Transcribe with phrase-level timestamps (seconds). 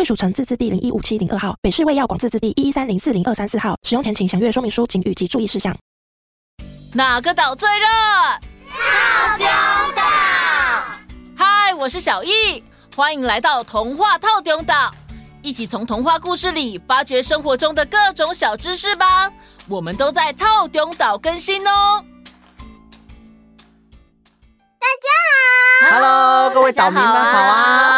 [0.00, 3.76] 贵属城自治地零一五七零二号，北市卫药广自治地一一三零四零二三四号。
[3.82, 5.76] 使用前请详阅说明书、警语及注意事项。
[6.94, 7.86] 哪个岛最热？
[8.70, 9.46] 套丁
[9.94, 10.02] 岛。
[11.36, 12.64] 嗨，我是小易，
[12.96, 14.90] 欢迎来到童话套丁岛，
[15.42, 19.30] 一起从童话故事里发掘生活中的各种小知识吧。
[19.68, 22.02] 我们都在套丁岛更新哦。
[24.80, 24.86] 大
[25.90, 27.89] 家好，Hello，各位岛民们好啊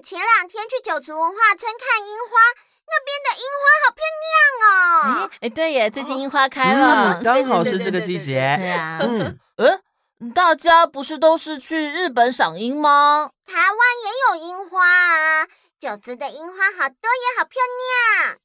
[0.00, 2.62] 前两天去九族文化村看樱花。
[2.92, 5.30] 那边的樱花好漂亮哦！
[5.42, 8.58] 哎，对耶，最近樱花开了，嗯、刚好是这个季节。
[9.00, 13.30] 嗯，嗯，大家不是都是去日本赏樱吗？
[13.46, 15.46] 台湾也有樱花啊，
[15.78, 18.38] 九族的樱花好多也好漂亮。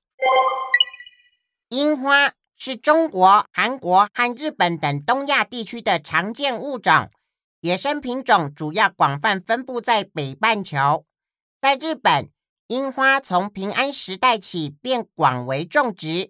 [1.70, 7.10] 樱花是中国、韩国和日本等东亚地区的常见物种，
[7.62, 11.05] 野生品种主要广泛分布在北半球，
[11.66, 12.30] 在日本。
[12.68, 16.30] 樱花从平安时代起便广为种植，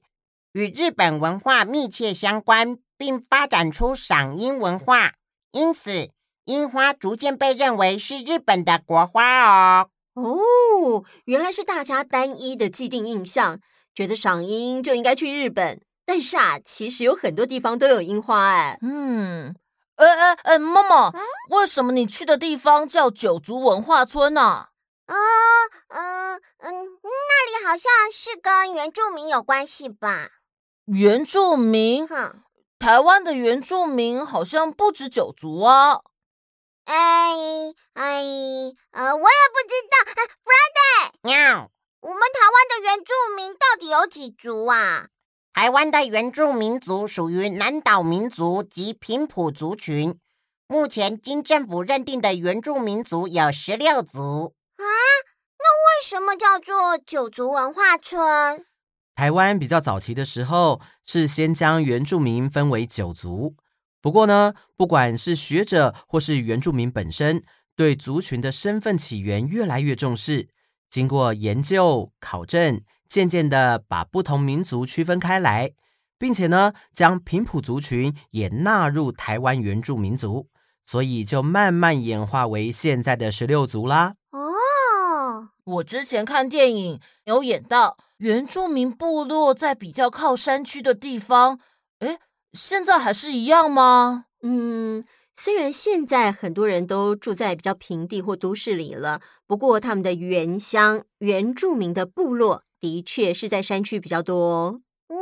[0.53, 5.11] 与日本文化密切相关，并发展出赏樱文化。
[5.51, 6.09] 因此，
[6.45, 9.89] 樱花逐渐被认为是日本的国花哦。
[10.13, 13.59] 哦，原来是大家单一的既定印象，
[13.93, 15.81] 觉得赏樱就应该去日本。
[16.05, 18.77] 但是啊，其实有很多地方都有樱花哎。
[18.81, 19.53] 嗯，
[19.97, 21.11] 呃呃呃，妈妈，
[21.49, 24.41] 为什么你去的地方叫九族文化村呢？
[24.41, 24.69] 啊？
[25.07, 25.15] 嗯
[25.89, 30.31] 嗯嗯，那里好像是跟原住民有关系吧？
[30.85, 32.07] 原住民？
[32.07, 32.41] 哼，
[32.79, 36.01] 台湾的原住民好像不止九族啊。
[36.85, 37.35] 哎
[37.93, 38.23] 哎，
[38.91, 39.97] 呃，我也不知道。
[40.15, 41.71] 哎，Friday，喵，
[42.01, 45.07] 我们台湾的原住民到底有几族啊？
[45.53, 50.19] 台湾的原住民族属于南岛民族及平埔族群，
[50.67, 54.53] 目前经政府认定的原住民族有十六族。
[54.85, 55.25] 啊，
[55.59, 58.65] 那为什么叫做九族文化村？
[59.15, 63.55] 台湾比较早期的时候是先将原住民分为九族，
[64.01, 67.43] 不过呢，不管是学者或是原住民本身，
[67.75, 70.49] 对族群的身份起源越来越重视。
[70.89, 75.71] 经过研究考证，渐渐的把不同民族区分开来，
[76.17, 80.49] 并且呢，将平埔族群也纳入台湾原住民族，
[80.85, 84.15] 所以就慢慢演化为现在的十六族啦。
[85.65, 91.59] 我之前看电影有演到原住民部落在比较靠山区的地方，
[91.99, 92.19] 诶，
[92.53, 94.25] 现在还是一样吗？
[94.43, 95.03] 嗯，
[95.35, 104.81] 虽然现在很多人都住在比较平地或都市里了，不过他们的原乡原住民的部落的确是在山区比较多哦。
[105.07, 105.15] 哦，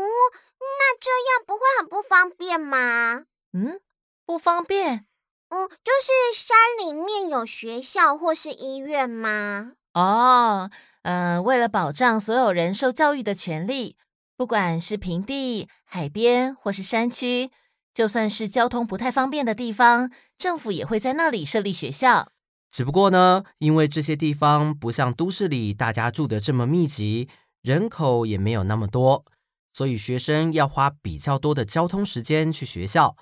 [0.60, 3.24] 那这样不会很不方便吗？
[3.54, 3.80] 嗯，
[4.26, 5.06] 不方便。
[5.50, 9.74] 哦，就是山里面有学校或是医院吗？
[9.94, 10.72] 哦，
[11.04, 13.96] 嗯、为了保障所有人受教育的权利，
[14.36, 17.52] 不管是平地、海边或是山区，
[17.94, 22.30] 就算是交通不太方便的地方，政府也会在那里设立学校。
[22.72, 27.30] 只不过呢，因为这些地方不像都市里大家住的这么密集，
[27.62, 29.24] 人口也没有那么多，
[29.72, 33.16] 所以学生要花比较多的交通时间去学校。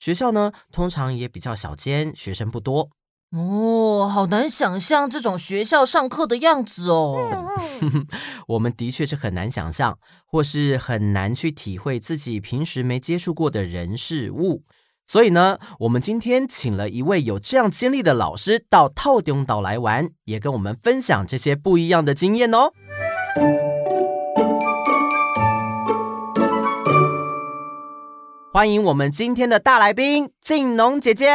[0.00, 2.90] 学校呢，通常也比较小间，学生不多。
[3.32, 7.16] 哦，好难想象这种学校上课的样子哦。
[8.48, 14.62] 我们的确是很难想象，或是很难去体会自己平时没接触过的人事物。
[15.06, 22.72] 所以呢，我们今天请了一位有这样经历的老师到套丁岛来玩，也跟我们分享这些不一样的经验哦。
[28.52, 31.28] 欢迎我们今天的大来宾静农姐姐！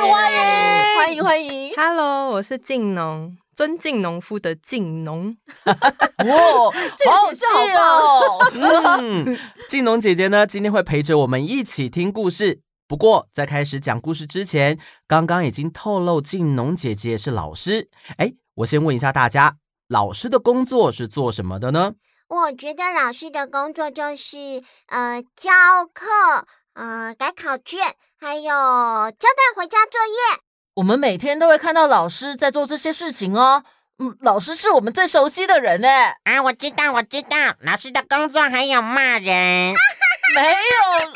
[0.00, 5.36] 欢迎欢迎欢迎欢迎，Hello，我是静农，尊敬农夫的静农。
[5.66, 7.44] 哇，好气
[7.76, 8.50] 哦！
[8.54, 9.38] 嗯，
[9.68, 12.62] 静农姐姐呢，今天会陪着我们一起听故事。
[12.88, 17.90] 不过在开始讲故事之前，刚刚已经透露静农姐姐是老师。
[18.16, 19.56] 哎，我先问一下大家，
[19.88, 21.92] 老师的工作是做什么的呢？
[22.26, 25.50] 我觉得老师的工作就是呃教
[25.92, 30.42] 课，呃改考卷，还有交代回家作业。
[30.74, 33.64] 我们每天都会看到老师在做这些事情哦。
[33.98, 35.88] 嗯，老师是我们最熟悉的人呢。
[36.24, 39.74] 啊，我知道，我知道，老师的工作还有骂人。
[40.36, 41.12] 没有。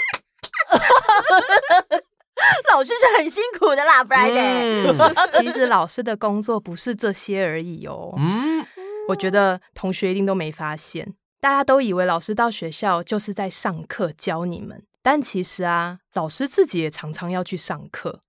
[2.73, 4.91] 老师是很辛苦的啦，Friday。
[4.91, 8.15] 嗯、 其实老师的工作不是这些而已哦。
[8.17, 8.67] 嗯，
[9.09, 18.23] 我觉得同学一定都没发现，大家都以为老师到学校就是在上课教你们，但其实啊，老师自己也常常要去上课。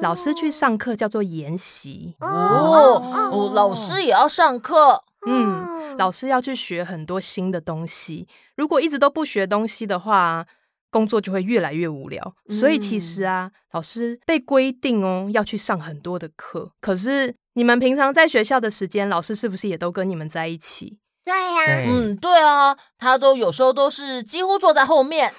[0.00, 5.04] 老师去上课叫做研习哦，哦，哦，老师也要上课。
[5.26, 8.26] 嗯，老师要去学很多新的东西。
[8.56, 10.46] 如果一直都不学东西的话，
[10.90, 16.72] 工作就会越来越无聊，所以其实啊，嗯、老师被规定哦要去上很多的课。
[16.80, 20.98] 可是你们平常在学校的时间，老师是不是也都跟你们在一起？
[21.24, 25.32] 对呀、啊，嗯，对啊，他都有时候都是几乎坐在后面。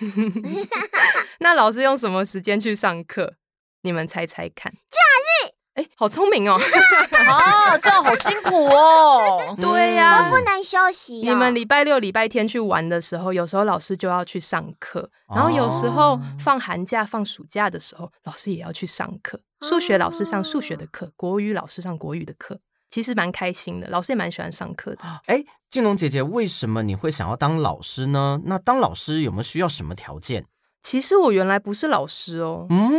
[1.39, 3.35] 那老师用什么时间去上课？
[3.83, 4.71] 你们猜猜看？
[4.71, 6.55] 假日哎，好聪明哦！
[7.27, 9.55] 啊，这样好辛苦哦。
[9.61, 11.23] 对呀、啊，都不能休息、哦。
[11.25, 19.41] 你们礼拜六、礼拜天去玩的时候，有时候老师就要去上课，然后有时候放寒假、放暑假的时候，老师也要去上课。
[19.61, 22.59] 数学老师上数学的课，国语老师上国语的课，
[22.89, 23.87] 其实蛮开心的。
[23.89, 25.03] 老师也蛮喜欢上课的。
[25.25, 28.41] 哎，静龙姐姐，为什么你会想要当老师呢？
[28.45, 30.45] 那当老师有没有需要什么条件？
[30.81, 32.67] 其实我原来不是老师哦。
[32.69, 32.91] 嗯。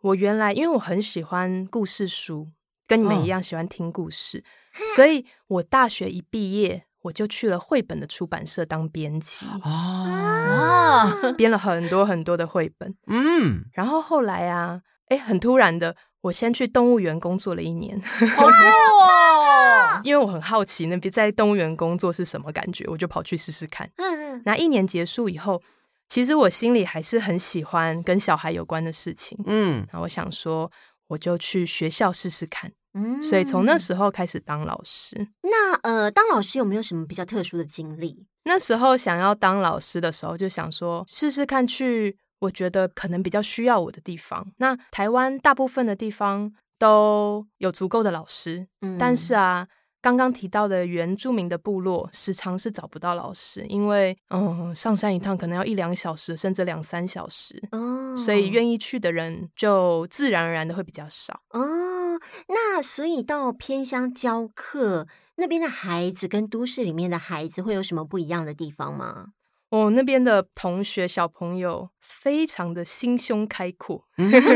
[0.00, 2.48] 我原来因为我很喜欢故事书，
[2.86, 12.94] 跟你们一样喜欢听故事，哦、所以我大学一毕业，我就去了绘本的出版社当编辑啊，编了很多很多的绘本。
[13.08, 18.00] 嗯，然后后来啊，哎，很突然的，我先去动物园工作了一年！
[20.04, 23.90] 因为我很好奇那边在动物园工作是什么感觉，我就跑去试试看。
[23.96, 25.62] 嗯嗯，那一年结束以后。
[26.10, 30.72] 其实我心里还是很喜欢跟小孩有关的事情，嗯，那我想说，
[31.08, 35.28] 我就去学校试试看，嗯，所以从那时候开始当老师。
[35.42, 38.24] 那呃，当老师有没有什么比较特殊的经历？
[38.44, 44.46] 那时候想要当老师的时候，就想说试试看去，我觉得可能比较需要我的地方。
[44.58, 49.68] 那台湾大部分的地方都有足够的老师，嗯，但是啊。
[50.00, 61.60] 刚刚提到的原住民的部落，时常是找不到老师，因为嗯，上山一趟可能要一两小时，甚至两三小时哦，所以愿意去的人就自然而然的会比较少哦。
[62.46, 69.30] 那所以到偏乡教课，那边的孩子跟都市里面的孩子会有什么不一样的地方吗？
[69.70, 74.04] 哦，那边的同学小朋友非常的心胸开阔，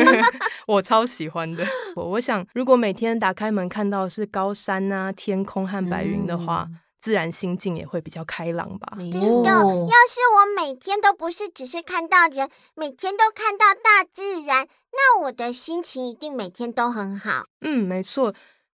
[0.66, 1.66] 我超喜欢的。
[1.96, 8.96] 我我想，如果每天打开门看到是高山啊、天空和白云的话，嗯、自然心境也会比较开朗吧。
[8.96, 17.44] 真的，要是我每天都不是只是看到人，每天都看到大自然，那我的心情一定每天都很好。
[17.60, 18.32] 嗯，没错。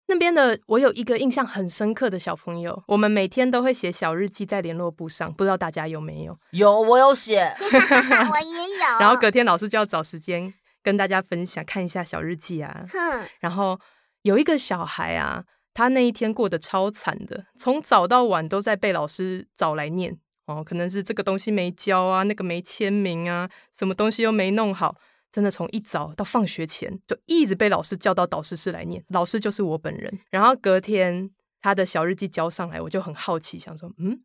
[0.09, 6.39] 那边的我有一个印象很深刻的小朋友，我们每天都会写小日记在联络簿上，不知道大家有没有？
[6.53, 8.99] 有，我有写， 我也有。
[9.01, 12.85] 然后隔天老师就要找时间跟大家分享，看一下小日记啊。
[12.89, 13.27] 哼。
[13.41, 13.79] 然后
[14.23, 15.45] 有一个小孩啊，
[15.75, 20.17] 他那一天过得超惨的，从早到晚都在被老师找来念
[20.47, 24.95] 哦，可能是这个东西没交啊，那个没签名啊，什么东西又没弄好。
[25.33, 29.05] 真的从一早到放学前，就一直被老师叫到导师室来念。
[29.09, 30.19] 老师就是我本人。
[30.31, 31.31] 然后隔天
[31.61, 34.23] 他的小日记交上来，我就很好奇，想说，嗯，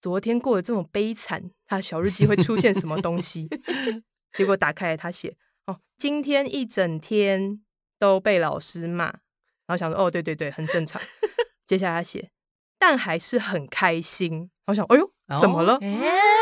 [0.00, 3.48] 昨天过得这么悲惨，他的小日记会出现什么东西？
[4.32, 7.60] 结果打开来，他写，哦，今天一整天
[7.98, 9.04] 都被老师骂。
[9.66, 11.00] 然后想说，哦，对对对，很正常。
[11.66, 12.30] 接下来他写，
[12.78, 14.50] 但还是很开心。
[14.66, 15.78] 我想，哎呦，怎么了？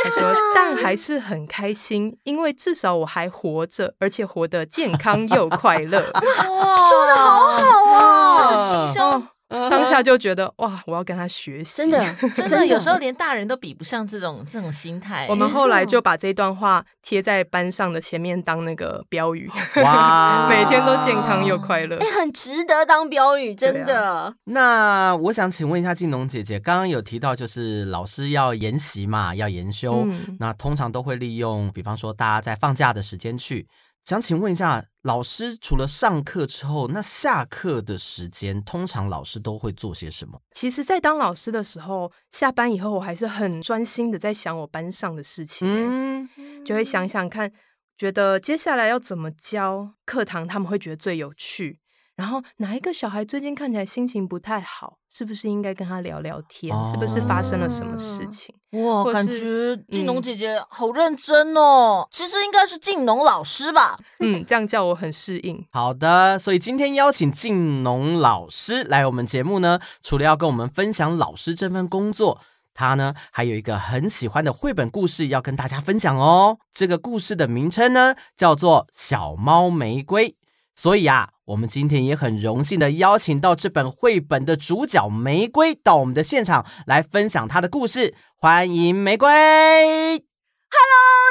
[0.02, 5.98] 他说， 但还是很开心，因为至少我还活着，而且活得健康又快乐。
[6.14, 9.28] 哇，说的好好哦，心胸。
[9.50, 15.26] 当下就觉得哇，我要跟他学习， 真的，真的，有时候连大人都比不上这种这种心态。
[15.28, 19.50] 我们后来就把这段话贴在班上的前面当那个标语，
[19.82, 24.10] 哇， 每天都健康又快乐，哎，很值得当标语，真的。
[24.10, 33.66] 啊、那我想请问一下静农姐姐，刚刚有提到就是老师要研习嘛，要研修，嗯、那通常都会利用，比方说大家在放假的时间去。
[34.10, 40.42] 想请问一下，老师除了上课之后，那下课的时间，通常老师都会做些什么？
[40.50, 46.28] 其实，在当老师的时候，下班以后，我还是很专心的在想我班上的事情，嗯，
[46.64, 47.52] 就会想想看，
[47.96, 51.78] 觉得接下来要怎么教课堂，他们会觉得最有趣。
[52.20, 54.98] 然后哪一个小孩最近看起来心情不太好？
[55.08, 56.70] 是不是应该跟他聊聊天？
[56.70, 58.54] 哦、是不是发生了什么事情？
[58.72, 62.06] 哇，感觉静农姐姐好认真哦。
[62.06, 63.98] 嗯、其实应该是静农老师吧？
[64.18, 65.66] 嗯，这样叫我很适应。
[65.72, 72.42] 好的，所以今天邀请静农老师来我们节目呢，除了要跟我们分享老师这份工作，
[72.74, 76.58] 他呢还有一个很喜欢的绘本故事要跟大家分享哦。
[76.70, 80.28] 这个故事的名称呢叫做《小猫玫瑰》。
[80.76, 88.14] 所以啊，我们今天也很荣幸的邀请到这本绘本的主角玫瑰到我们的现场来分享她的故事。
[88.36, 90.20] 欢迎玫瑰！Hello，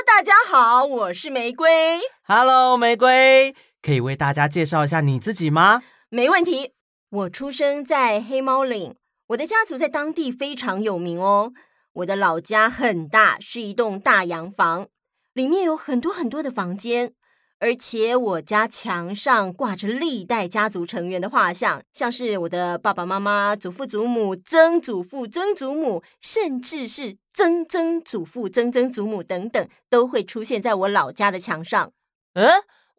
[0.05, 2.01] 大家好，我是玫瑰。
[2.23, 5.83] Hello，玫瑰，可以为大家介绍一下你自己吗？
[6.09, 6.73] 没问题，
[7.09, 8.95] 我出生在黑猫岭，
[9.27, 11.53] 我的家族在当地非常有名哦。
[11.93, 14.87] 我的老家很大，是一栋大洋房，
[15.31, 17.13] 里面有很多很多的房间。
[17.59, 31.91] 而且我家墙上挂着历代家族成员的画像，像是我的爸爸妈妈、祖父祖母、曾祖父、曾祖母，甚至是曾曾祖父、曾曾祖母等等，都会出现在我老家的墙上。
[32.35, 32.49] 诶，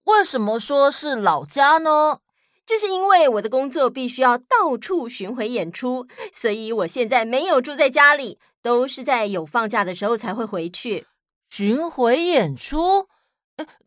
[0.04, 2.18] 为什么说是老家呢？
[2.66, 11.06] 这是因为我的工作必须要到处巡回演出，所以我现在没有住在家里，都是在有放假的时候才会回去。
[11.48, 13.08] 巡回演出？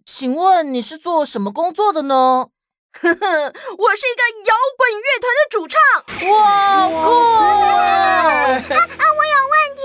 [0.05, 2.49] 请问你是做什么工作的呢？
[2.91, 5.79] 呵呵，我是一个摇滚乐团的主唱。
[6.29, 7.09] 哇，酷！
[7.09, 9.81] 啊啊，我有问题。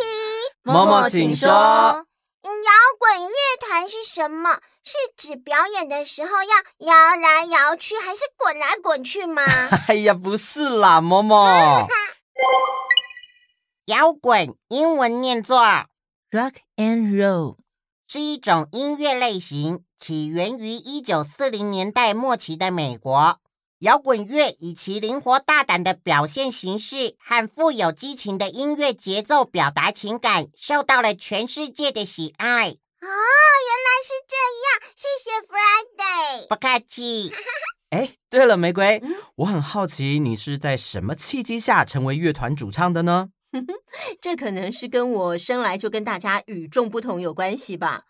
[0.63, 1.49] 妈妈，请说。
[1.49, 4.61] 摇滚乐团是什么？
[4.85, 9.43] 是指表演的时候要摇来摇去，还是滚来滚去吗？
[9.89, 11.87] 哎呀，不是啦，嬷嬷。
[13.87, 15.59] 摇滚英文念作
[16.31, 17.57] rock and roll。
[18.11, 23.39] 是一种音乐类型，起源于一九四零年代末期的美国。
[23.81, 32.71] 摇滚乐以其灵活大胆的表现形式和富有激情的音乐节奏表达情感，受到了全世界的喜爱。
[32.71, 34.35] 哦，原来是这
[34.65, 36.49] 样，谢谢 Friday。
[36.49, 37.31] 不客气。
[37.91, 39.03] 哎，对了，玫瑰，
[39.37, 43.29] 我很好奇，你是在什么契机下成为乐团主唱的呢？
[44.21, 48.05] 这可能是跟我生来就跟大家与众不同有关系吧。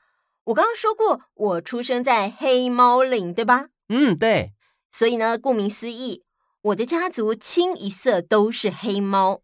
[0.45, 3.67] 我刚刚说过，我出生在黑猫岭，对吧？
[3.89, 4.53] 嗯，对。
[4.91, 6.25] 所以呢，顾名思义，
[6.63, 9.43] 我的家族清一色都是黑猫。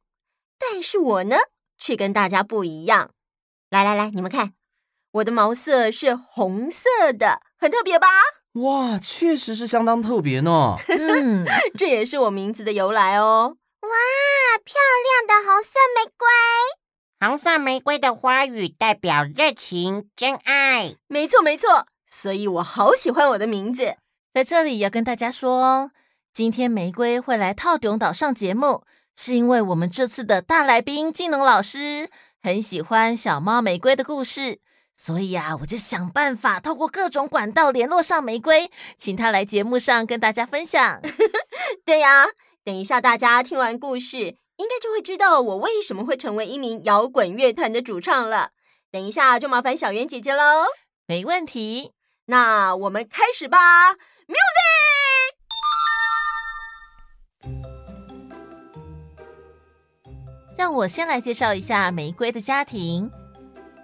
[0.58, 1.36] 但是我呢，
[1.78, 3.10] 却跟大家不一样。
[3.68, 4.54] 来来来，你们看，
[5.12, 8.08] 我的毛色是红色的，很特别吧？
[8.52, 10.76] 哇，确实是相当特别呢。
[10.88, 11.44] 嗯，
[11.76, 13.56] 这也是我名字的由来哦。
[13.84, 14.74] 哇，漂
[15.04, 16.26] 亮的红色玫瑰！
[17.20, 20.94] 红色玫瑰的花语代表热情、真爱。
[21.06, 23.96] 没错，没错，所以我好喜欢我的名字。
[24.32, 25.90] 在这里要跟大家说哦，
[26.32, 32.08] 今天玫瑰会来透中岛上节目，是因为我们这次的大来宾静龙老师
[32.42, 34.60] 很喜欢小猫玫瑰的故事，
[34.96, 41.00] 所以啊，我就想办法透过各种管道联络上玫瑰，请他来节目上跟大家分享。
[41.84, 42.26] 对呀。
[42.64, 44.18] 等一下，大家听完故事，
[44.56, 48.52] 应该就会知道我为什么会成为一名摇滚乐团的主唱了。
[48.90, 50.64] 等一下，就麻烦小圆姐姐喽。
[51.06, 51.92] 没问题，
[52.24, 53.92] 那我们开始吧。
[53.92, 54.64] Music！
[60.56, 63.10] 让我先来介绍一下玫瑰的家庭。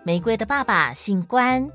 [0.05, 1.71] 玫瑰的爸爸姓关，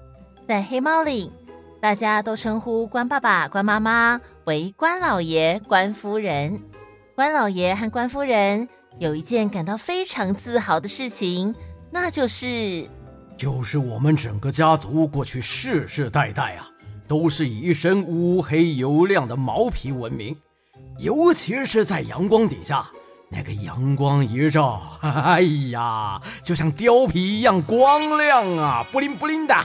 [0.48, 1.32] 在黑猫岭，
[1.80, 6.60] 大家都称呼关爸爸、关妈妈为关老爷、关夫人。
[7.16, 8.68] 关老爷和关夫人
[9.00, 11.56] 有一件感到非常自豪的事情，
[11.90, 12.86] 那就是，
[13.38, 16.68] 就是我们整个家族过去世世代代啊，
[17.08, 20.36] 都是以一身乌黑油亮的毛皮闻名，
[21.00, 22.86] 尤其是在阳光底下，
[23.30, 25.40] 那个阳光一照，哎
[25.72, 29.56] 呀，就像貂皮一样光亮啊，布灵布灵的。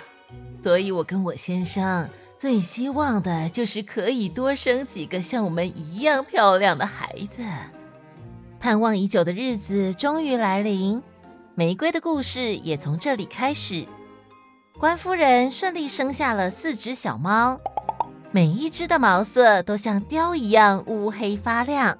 [0.62, 2.08] 所以我跟我先生。
[2.40, 7.42] 最希望的就是可以多生几个像我们一样漂亮的孩子。
[8.58, 11.02] 盼望已久的日子终于来临，
[11.54, 13.84] 玫瑰的故事也从这里开始。
[14.78, 17.60] 关夫人顺利生下了四只小猫，
[18.30, 21.98] 每一只的毛色都像貂一样乌黑发亮。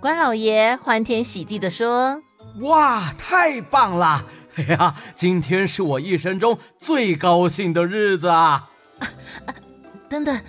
[0.00, 2.20] 关老爷欢天喜地地说
[2.62, 4.26] ：“哇，太棒了！
[4.58, 9.08] 哎呀，今天是我一生中最高兴的日子啊！”啊，
[10.08, 10.40] 等等，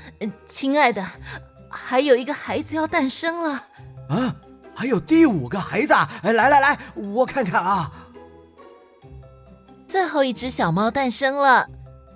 [0.47, 1.05] 亲爱的，
[1.69, 3.63] 还有一个孩子要诞生了
[4.09, 4.35] 啊！
[4.75, 7.91] 还有第五个孩子，哎，来来来，我看看啊。
[9.87, 11.67] 最后一只小猫诞生了，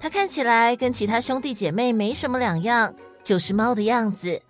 [0.01, 2.93] 它看起来跟其他兄弟姐妹没什么两样，
[3.23, 4.41] 就是猫的样子。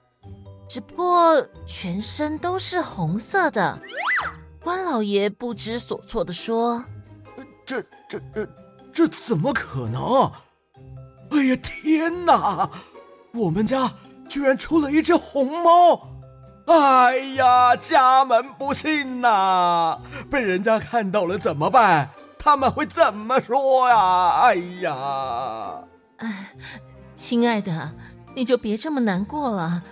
[0.67, 3.79] 只不过全身都是红色的。
[4.63, 6.83] 关老爷不知所措的说
[7.65, 8.47] ：“这、这、这、
[8.93, 10.31] 这怎么可能？
[11.31, 12.69] 哎呀，天哪！
[13.33, 13.91] 我们家
[14.27, 16.07] 居然出了一只红猫！
[16.65, 19.99] 哎呀，家门不幸呐！
[20.29, 22.09] 被人家看到了怎么办？
[22.37, 24.29] 他们会怎么说呀？
[24.41, 25.83] 哎呀！
[26.17, 26.53] 哎，
[27.15, 27.91] 亲爱的，
[28.35, 29.83] 你就别这么难过了。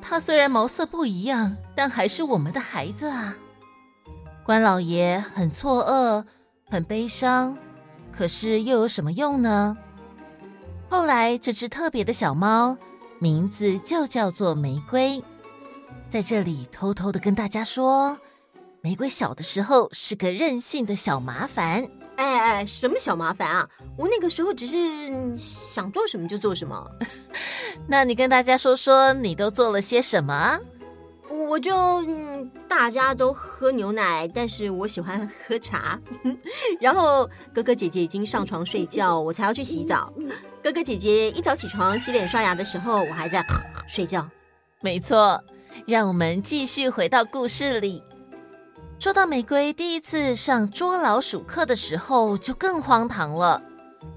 [0.00, 3.36] 它虽然毛色不一样，但还是我们的孩子啊。”
[4.44, 6.24] 关老爷很错愕，
[6.68, 7.56] 很悲伤，
[8.12, 9.76] 可是又有什么用呢？
[10.94, 12.78] 后来，这只特别的小猫
[13.18, 15.20] 名字就叫做玫瑰。
[16.08, 18.16] 在这里偷偷的跟大家说，
[18.80, 21.88] 玫瑰小的时候是个任性的小麻烦。
[22.14, 23.68] 哎哎，什么小麻烦啊？
[23.98, 26.88] 我那个时候只是想做什么就做什么。
[27.88, 30.60] 那你跟大家说说，你都做了些什么？
[31.28, 31.74] 我就
[32.06, 36.00] 嗯，大家都喝牛奶，但是我喜欢喝茶。
[36.80, 40.12] 然后哥哥姐姐已经上床睡觉，我才要去洗澡。
[40.64, 43.44] 哥哥姐姐一早起床洗脸刷牙的时候，我还在
[43.86, 44.26] 睡觉。
[44.80, 45.38] 没错，
[45.86, 48.02] 让我们继续回到故事里。
[48.98, 53.60] 说到玫瑰第一次上捉老鼠课的时候，就更荒唐了。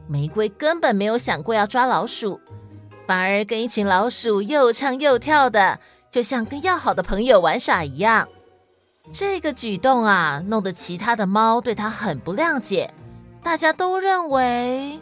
[0.08, 2.40] 玫瑰根本没有想过要抓老鼠，
[3.06, 5.78] 反而跟一群老鼠又唱又跳的。
[6.10, 8.26] 就像跟要好的朋友玩耍一样，
[9.12, 12.94] 这个举动啊，弄得其他的猫对它很不谅解。
[13.44, 14.98] 大家都认为，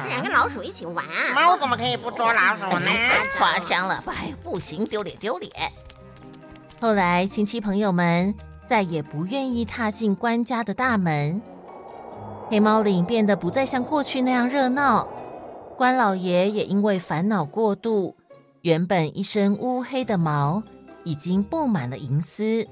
[0.00, 1.04] 竟然跟老鼠一起玩，
[1.34, 2.86] 猫怎么可以不捉老鼠呢？
[2.86, 5.50] 太 夸张了，哎，不行，丢脸丢脸。
[6.80, 8.34] 后来亲戚朋友们
[8.66, 11.40] 再也不愿意踏进关家的大门，
[12.50, 15.08] 黑猫岭变得不再像过去那样热闹，
[15.76, 18.16] 关老爷也因为烦恼过度。
[18.62, 20.62] 原本一身乌黑的毛
[21.04, 22.66] 已经布满了银丝。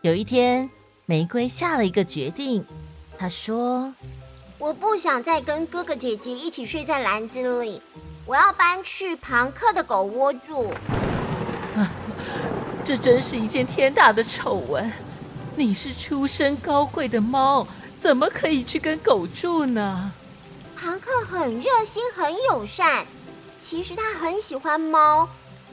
[0.00, 0.68] 有一天，
[1.04, 2.64] 玫瑰下了一个决定，
[3.18, 3.92] 她说
[4.62, 7.82] ：“我不想再跟哥哥姐姐一起睡在篮子里，
[8.24, 10.72] 我要搬去庞克的狗窝住。”
[11.74, 11.90] 啊，
[12.84, 14.92] 这真是一件天大的丑闻！
[15.56, 17.66] 你是出身高贵的猫，
[18.00, 20.12] 怎么可以去跟狗住呢？
[20.76, 23.04] 庞克很热心，很友善。
[23.64, 25.28] 其实他很喜欢猫，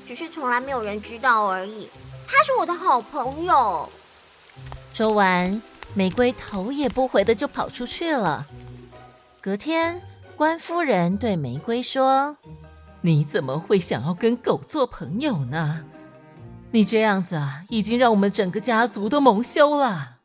[0.08, 1.88] 只是从来没有人知道而已。
[2.28, 3.88] 他是我的好朋友。
[4.96, 5.62] 说完，
[5.94, 8.48] 玫瑰头也不回的就跑出去了。
[9.42, 10.02] 隔天，
[10.36, 12.36] 关夫人对玫瑰说
[13.02, 15.84] ：“你怎么会想要跟狗做朋友呢？
[16.72, 20.18] 你这样子啊，已经让我们整个家族都蒙羞了。”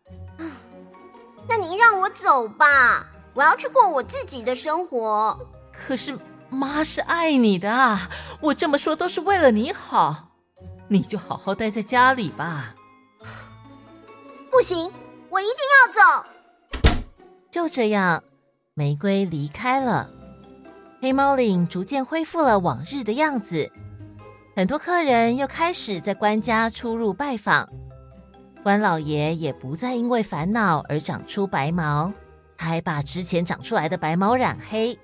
[1.49, 5.39] 那您让我走吧，我要去过我自己的生活。
[5.73, 6.19] 可是。
[6.51, 10.29] 妈是爱你的啊，我这么说都是为了你好，
[10.87, 12.77] 你就好好待在家里吧。
[14.53, 14.89] 不行，
[15.31, 16.27] 我一定要走。
[17.51, 18.23] 就这样，
[18.77, 20.11] 玫瑰离开了，
[21.01, 23.71] 黑猫岭逐渐恢复了往日的样子。
[24.57, 27.69] 很多客人又开始在关家出入拜访，
[28.65, 32.13] 关老爷也不再因为烦恼而长出白毛，
[32.59, 34.99] 他还把之前长出来的白毛染黑。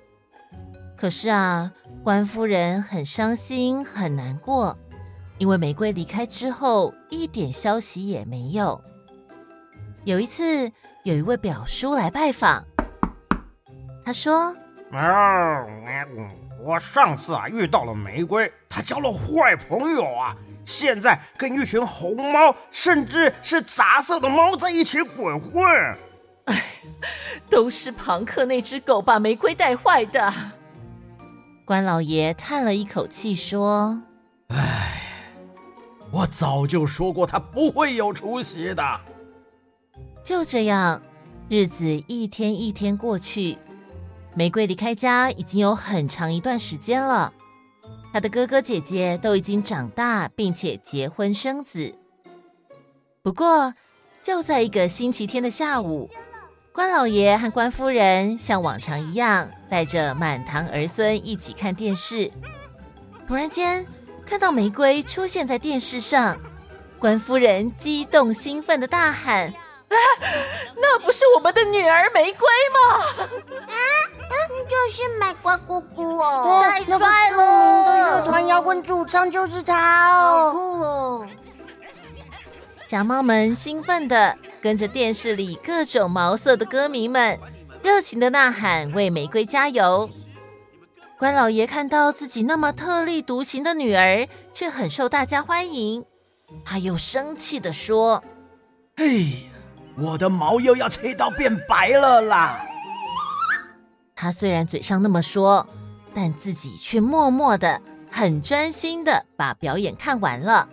[0.96, 1.70] 可是啊，
[2.02, 4.76] 关夫人很伤心，很难过，
[5.38, 8.80] 因为玫瑰离开之后，一点消息也没有。
[10.02, 10.72] 有一次，
[11.04, 12.64] 有一位表叔来拜访，
[14.04, 14.54] 他说
[16.62, 20.34] ：“我上次啊遇到了玫瑰，她交了坏朋友啊，
[20.64, 25.62] 现在跟一群红猫，甚至是杂色的猫在一起鬼混。
[26.46, 26.62] 哎，
[27.48, 30.32] 都是庞克那只狗把玫瑰带坏的。”
[31.64, 34.02] 关老爷叹了一口气，说
[34.48, 35.02] ：“哎，
[36.10, 39.00] 我早就说过他不会有出息的。”
[40.24, 41.00] 就这样，
[41.48, 43.56] 日子一天一天过去，
[44.34, 47.32] 玫瑰离开家已经有很长一段时间了。
[48.12, 51.94] 他的哥哥姐姐都已经长大，并且结婚生子。
[53.22, 53.74] 不过，
[54.22, 56.10] 就在一个星期天的下午。
[56.72, 62.30] 关老爷和关夫人像往常一样，带着满堂儿孙一起看电视。
[63.26, 63.86] 突然间，
[64.24, 66.38] 看到玫瑰出现在电视上，
[66.98, 69.48] 关夫人激动兴奋的大喊
[69.90, 69.96] ：“啊，
[70.76, 73.04] 那不是我们的女儿玫瑰吗？
[74.70, 78.20] 啊，就是买瓜姑姑哦，太帅了！
[78.20, 81.26] 乐团摇滚主唱就是他哦，好酷哦！”
[82.88, 84.38] 小猫们兴奋的。
[84.62, 87.40] 跟着电视里各种毛色的歌迷们
[87.82, 90.10] 热情的呐喊，为玫瑰加油。
[91.18, 96.04] 关老爷看到自己那么特立独行的女儿，却很受大家欢迎，
[96.62, 98.22] 他又生气的说
[98.96, 99.48] ：“哎呀，
[99.96, 102.66] 我的毛又要吹到变白了啦！”
[104.20, 105.66] 他虽然嘴上那么说，
[106.14, 107.80] 但自己却默默的、
[108.10, 110.68] 很专心的把表演看完了。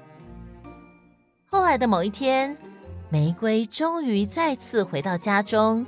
[1.46, 2.58] 后来的某一天，
[3.10, 5.86] 玫瑰终于再次回到家中，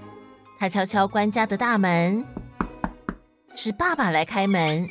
[0.57, 2.23] 她敲敲关家的大门。
[3.53, 4.87] 是爸爸来开门。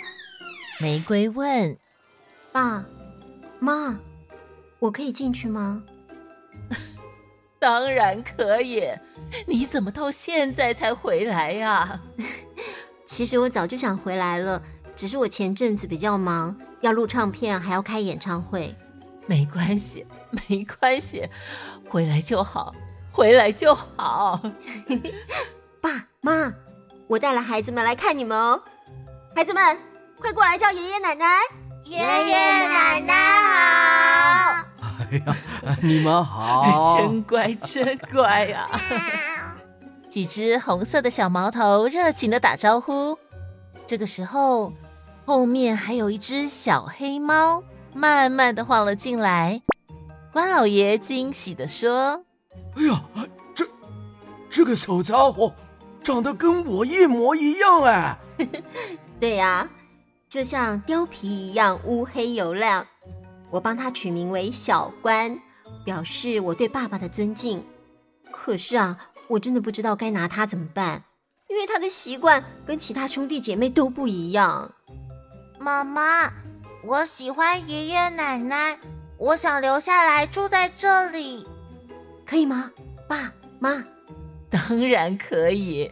[0.79, 1.75] 玫瑰问
[2.53, 2.85] ：“爸
[3.61, 3.99] 妈，
[4.79, 5.83] 我可以进去吗
[7.59, 8.83] ？”“当然可以。
[9.47, 12.01] 你怎么到现在才回来呀
[13.07, 14.63] ？”“其实我早就想回来了，
[14.97, 18.75] 只是我前阵子比较忙，要录唱片，还要开演唱会。
[19.27, 21.29] ”“没关系，没关系，
[21.89, 22.75] 回来就好，
[23.11, 24.41] 回来就好。
[25.81, 26.53] ”“爸妈。”
[27.09, 28.63] 我带了孩子们来看你们哦，
[29.35, 29.79] 孩子们，
[30.19, 31.27] 快过来叫爷爷奶奶。
[31.85, 34.68] 爷爷奶奶好。
[35.11, 35.37] 哎呀，
[35.83, 39.57] 你们好， 真乖，真乖呀、啊！
[40.09, 43.19] 几只红色的小毛头热情的打招呼。
[43.87, 44.73] 这个时候，
[45.25, 47.63] 后面还有一只小黑猫，
[47.95, 49.63] 慢慢的晃了进来。
[50.33, 52.25] 关老爷惊喜的说
[52.77, 53.03] ：“哎呀，
[53.55, 53.67] 这
[54.51, 55.53] 这个小家伙。”
[56.01, 58.19] 长得跟我一模一样哎！
[59.21, 59.69] 对呀、啊，
[60.27, 62.87] 就像貂皮一样乌黑油亮。
[63.51, 65.39] 我帮他取名为小关，
[65.85, 67.65] 表示我对爸爸的尊敬。
[68.31, 71.05] 可是啊，我真的不知道该拿他怎么办，
[71.49, 74.73] 因为他的习惯跟其他兄弟姐妹都不一样。
[75.59, 76.31] 妈妈，
[76.85, 78.79] 我喜欢爷爷奶奶，
[79.17, 81.47] 我想留下来住在这里，
[82.25, 82.71] 可以吗？
[83.09, 83.85] 爸妈。
[84.51, 85.91] 当然可以，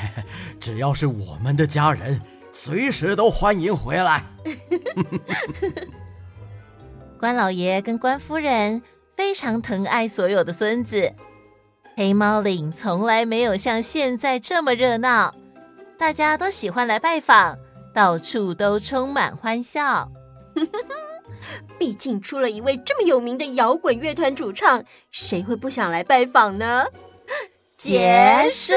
[0.60, 2.20] 只要是我们的家人，
[2.52, 4.24] 随时都欢迎回来。
[7.20, 8.80] 关老爷跟关夫人
[9.14, 11.12] 非常疼爱所有的孙子。
[11.94, 15.34] 黑猫岭从来没有像现在这么热闹，
[15.98, 17.58] 大家都喜欢来拜访，
[17.94, 20.08] 到处都充满欢笑。
[21.78, 26.86] 毕竟出了一位这么有名的摇滚乐团主唱，谁会不想来拜访呢？
[27.76, 28.72] 结束。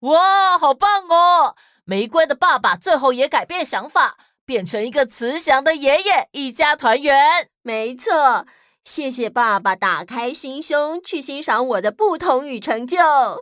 [0.00, 1.56] 哇，好棒哦！
[1.88, 7.48] 玫瑰的爸爸最后也改变想法，变成一个慈祥的爷爷，一家团圆。
[7.62, 8.44] 没错，
[8.84, 12.98] 谢谢爸爸打开心胸去欣赏我的不同与成就。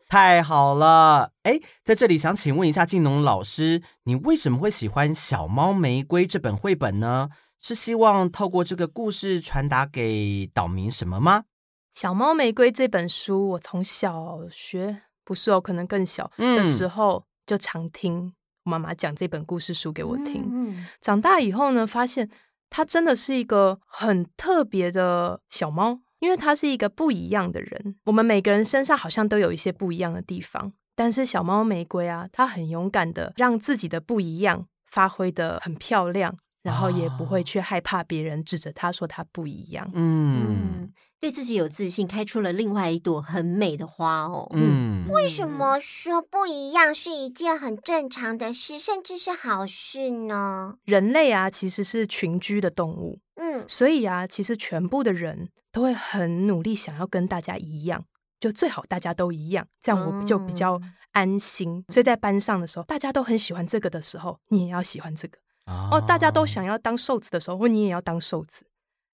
[0.08, 1.32] 太好了！
[1.42, 7.30] 哎，在这里想请问一下静农老师，你为什么会喜欢《小猫玫瑰》这本绘本呢？
[7.60, 11.46] 是希望透过这个故事传达给岛民什么吗？
[11.92, 18.34] 小猫玫瑰这本书，我从小学不是哦，可能更小的时候就常听
[18.68, 20.42] 妈妈讲这本故事书给我听。
[20.52, 20.86] 嗯嗯。
[21.00, 22.28] 长大以后呢，发现
[22.68, 27.96] 它真的是一个很特别的小猫，因为它是一个不一样的人。
[28.04, 36.36] 我们每个人身上好像都有一些不一样的地方，但是小猫玫瑰啊，它很勇敢的让自己的不一样发挥的很漂亮。
[36.66, 44.50] 然后也不会去害怕别人指着他说他不一样，嗯，嗯，对自己有自信，开出了另外一朵很美的花哦。
[44.52, 50.78] 嗯，为什么说不一样是一件很正常的事，甚至是好事呢？
[50.84, 58.04] 人类啊，其实是群居的动物，嗯，所以啊，其实全部的人都会很努力想要跟大家一样，
[58.40, 60.80] 就最好大家都一样，这样我就比较
[61.12, 61.76] 安心。
[61.76, 65.38] 嗯，所以在班上的时候，大家都很喜欢这个的时候，你也要喜欢这个。
[65.66, 68.66] 哦，大家都想要当瘦子的时候，你也要当瘦子。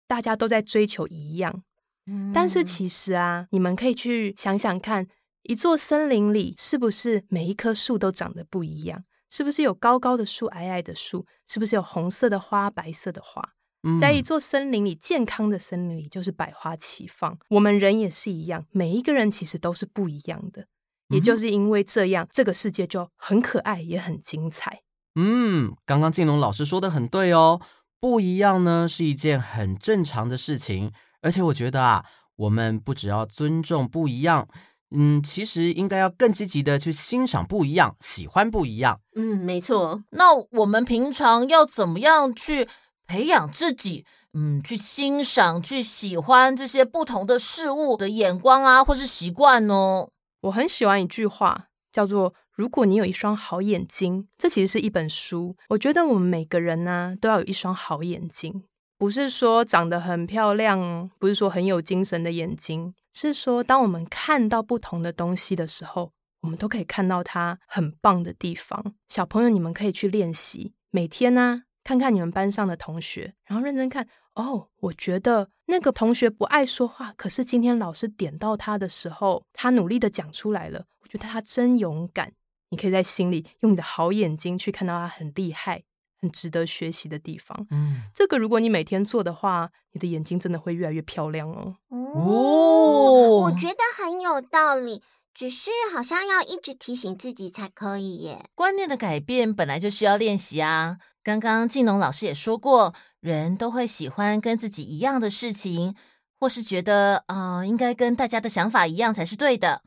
[0.07, 1.62] 大家都在追求一样，
[2.07, 5.07] 嗯，但是其实啊，你们可以去想想看，
[5.45, 9.05] 一座森林里是不是每一棵树都长得不一样？
[9.31, 11.25] 是不是有高高的树、矮矮的树？
[11.49, 13.43] 是不是有红色的花、白色的花？
[13.85, 17.38] 嗯，在一座森林里，健康的森林里就是百花齐放。
[17.49, 20.67] 我们人也是一样，每一个人其实都是不一样的。
[21.09, 24.83] 也就是因为这样，这个世界就很可爱，也很精彩。
[25.14, 27.61] 嗯，刚刚静龙老师说的很对哦，
[28.01, 32.05] 不一样呢是一件很正常的事情，而且我觉得啊，
[32.37, 34.48] 我们不只要尊重不一样，
[34.90, 39.01] 嗯，其实应该要更积极的去欣赏不一样，喜欢不一样。
[39.14, 40.03] 嗯，没错。
[40.12, 42.66] 那我们平常要怎么样去
[43.07, 50.09] 培养自己，嗯，去欣赏、去喜欢这些不同的事物的眼光啊，或是习惯呢？
[50.40, 52.33] 我很喜欢一句话，叫做。
[52.55, 55.57] 如果你有一双好眼睛，这其实是一本书。
[55.71, 58.65] 我觉得我们每个人呢、都要有一双好眼睛，
[58.99, 66.12] 不是说长得很漂亮，不是说很有精神的眼睛，是说当我们看到不同的东西的时候，
[66.43, 68.95] 我们都可以看到它很棒的地方。
[69.09, 74.07] 小朋友，你们可以去练习，每天呢、看看你们班上的同学，然后认真看。
[74.35, 80.87] 哦，我觉得那个同学不爱说话，可是今天老师点到他的时候，他努力的讲出来了。
[81.01, 82.33] 我觉得他真勇敢。
[82.72, 85.85] 你可以在心里用你的好眼睛去看到他很厉害、
[86.22, 87.66] 很值得学习的地方。
[87.70, 91.76] 嗯，这个如果你每天做的话，你的眼睛真的会越来越漂亮哦。
[91.90, 95.02] 哦，我觉得很有道理，
[95.35, 98.46] 只是好像要一直提醒自己才可以耶。
[98.54, 100.96] 观念的改变本来就需要练习啊。
[101.22, 105.94] 刚刚静农老师也说过，人都会喜欢跟自己一样的事情，
[106.40, 109.82] 或是觉得啊、呃，应该跟大家的想法一样才是对的。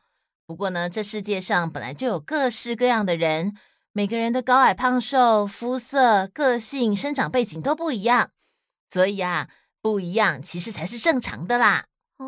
[0.48, 3.56] 不过呢，这世界上本来就有各式各样的人，
[3.92, 8.30] 每个人的高矮胖瘦、肤色、个性、生长背景都不一样，
[8.90, 9.50] 所以啊，
[9.82, 11.86] 不一样其实才是正常的啦。
[12.18, 12.26] 哦，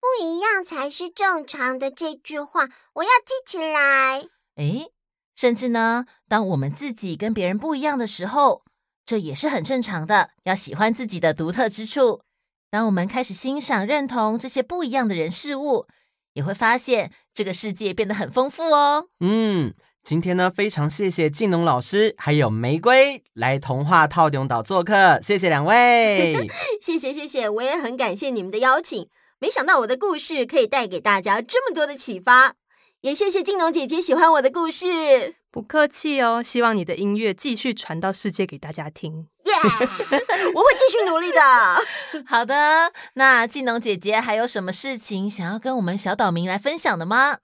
[0.00, 4.26] 不一样才是正常的这句话，我要记起来。
[4.56, 4.90] 诶。
[5.36, 8.62] 甚至呢，当我们自己跟别人不一样的时候，
[9.04, 10.30] 这也是很正常的。
[10.44, 12.22] 要喜欢自己的独特之处。
[12.70, 15.88] 当我们开始欣赏、认同这些不一样的人事物，
[16.34, 19.06] 也会发现这个世界变得很丰富哦。
[19.20, 26.48] 嗯，今天呢，非常谢谢静农老师还有玫瑰来童话套用岛做客，谢谢两位。
[26.82, 29.08] 谢谢谢谢，我也很感谢你们的邀请。
[29.40, 32.54] 没想到我的故事可以带给大家这么多的启发。
[33.02, 36.42] 也谢谢静农姐姐喜欢我的故事，不客气哦。
[36.42, 40.50] 希望你的音乐继续传到世界给大家听，耶、yeah!
[40.52, 41.40] 我会继续努力的。
[42.26, 47.38] 好的，那静农姐姐还有什么事情想要跟我们小岛民来分享的吗？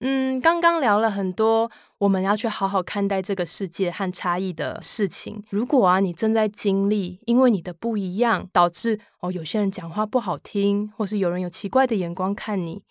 [0.00, 5.44] 嗯，刚刚聊了很多，我们要去好好看待这个世界和差异的事情。
[5.50, 12.82] 如果啊，你正在经历，因为你的不一样，导致哦，有些人讲话不好听，或是有人有奇怪的眼光看你，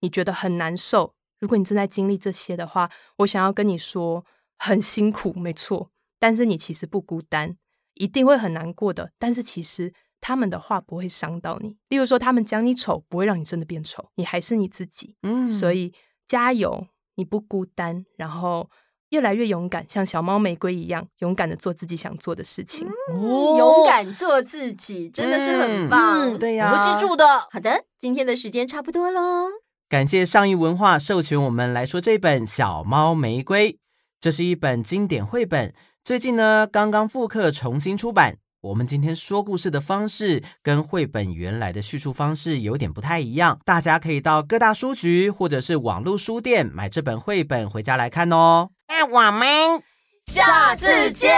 [0.00, 1.14] 你觉得很难受。
[1.40, 4.24] 如果你正在经历这些的话，我想要跟你说，
[4.58, 5.90] 很辛苦，没错。
[6.18, 7.56] 但是你其实不孤单，
[7.94, 9.12] 一定会很难过的。
[9.18, 11.76] 但是其实他们的话不会伤到你。
[11.88, 15.16] 例如说，他们讲你丑，不会让你真的变丑，你还是你自己。
[15.22, 15.92] 嗯，所以
[16.26, 18.04] 加油，你不孤单。
[18.16, 18.68] 然后
[19.10, 22.88] 越来越勇敢，像小猫玫瑰一样，勇敢的做自己想做的事情。
[23.12, 26.32] 哦，勇敢做自己，真的是很棒。
[26.32, 27.24] 嗯，对呀，我会记住的。
[27.52, 29.46] 好的，今天的时间差不多喽。
[29.88, 33.72] 感谢上一文化授权我们来说这本《小猫玫瑰》，
[34.20, 35.72] 这是一本经典绘本，
[36.04, 38.36] 最近呢刚刚复刻重新出版。
[38.60, 48.68] 我们今天说故事的方式跟绘本原来的叙述方式有点不太一样，大家可以到各大书局或者是网络书店买这本绘本回家来看哦。
[48.88, 49.82] 那我们
[50.26, 51.32] 下次见，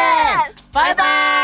[0.72, 1.39] 拜拜。